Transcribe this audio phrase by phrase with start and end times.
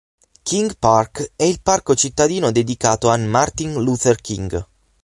[0.41, 4.65] King Park è il parco cittadino dedicato a Martin Luther King.